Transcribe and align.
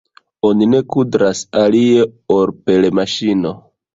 Oni 0.47 0.67
ne 0.69 0.79
kudras 0.93 1.41
alie 1.65 2.07
ol 2.37 2.51
per 2.69 2.89
maŝino. 3.01 3.55